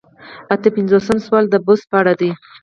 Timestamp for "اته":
0.53-0.69